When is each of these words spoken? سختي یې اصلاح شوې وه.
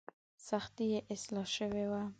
سختي 0.47 0.85
یې 0.93 0.99
اصلاح 1.13 1.47
شوې 1.55 1.85
وه. 1.91 2.03